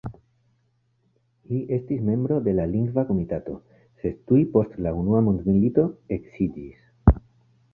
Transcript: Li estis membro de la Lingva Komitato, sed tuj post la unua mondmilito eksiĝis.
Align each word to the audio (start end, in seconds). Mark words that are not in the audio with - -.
Li 1.49 1.59
estis 1.75 1.99
membro 2.07 2.39
de 2.47 2.55
la 2.61 2.65
Lingva 2.71 3.03
Komitato, 3.09 3.59
sed 4.05 4.17
tuj 4.31 4.41
post 4.57 4.75
la 4.87 4.95
unua 5.03 5.23
mondmilito 5.29 5.85
eksiĝis. 6.19 7.23